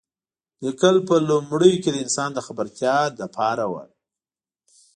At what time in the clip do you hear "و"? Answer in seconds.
3.71-3.73